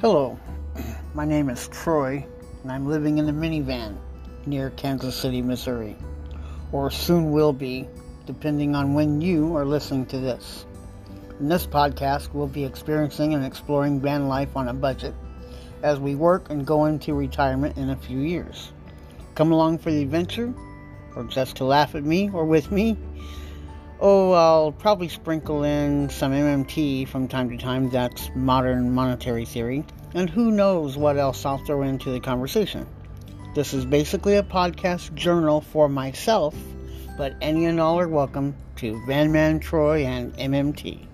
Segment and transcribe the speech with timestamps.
[0.00, 0.38] Hello,
[1.12, 2.24] my name is Troy,
[2.62, 3.96] and I'm living in a minivan
[4.46, 5.96] near Kansas City, Missouri,
[6.70, 7.88] or soon will be,
[8.24, 10.66] depending on when you are listening to this.
[11.40, 15.16] In this podcast, we'll be experiencing and exploring van life on a budget
[15.82, 18.70] as we work and go into retirement in a few years.
[19.34, 20.54] Come along for the adventure,
[21.16, 22.96] or just to laugh at me or with me.
[24.00, 27.90] Oh, I'll probably sprinkle in some MMT from time to time.
[27.90, 29.84] That's modern monetary theory.
[30.14, 32.86] And who knows what else I'll throw into the conversation.
[33.56, 36.54] This is basically a podcast journal for myself,
[37.16, 41.04] but any and all are welcome to Van Man Troy and MMT.